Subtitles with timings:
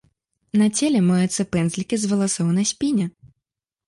[0.59, 3.05] На целе маюцца пэндзлікі з валасоў на спіне.